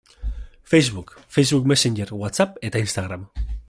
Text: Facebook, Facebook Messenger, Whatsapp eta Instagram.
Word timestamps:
Facebook, 0.71 1.09
Facebook 1.35 1.69
Messenger, 1.71 2.09
Whatsapp 2.23 2.57
eta 2.71 2.81
Instagram. 2.89 3.29